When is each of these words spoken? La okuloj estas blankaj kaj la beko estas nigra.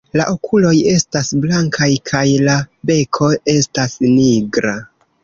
La 0.19 0.23
okuloj 0.29 0.69
estas 0.93 1.27
blankaj 1.43 1.89
kaj 2.11 2.21
la 2.47 2.55
beko 2.91 3.29
estas 3.55 3.95
nigra. 4.07 4.73